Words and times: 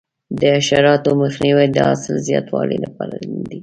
د 0.39 0.41
حشراتو 0.57 1.09
مخنیوی 1.23 1.67
د 1.71 1.77
حاصل 1.87 2.15
د 2.19 2.23
زیاتوالي 2.27 2.77
لپاره 2.85 3.11
اړین 3.21 3.41
دی. 3.49 3.59